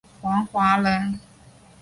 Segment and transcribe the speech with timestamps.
[0.21, 1.19] 王华人。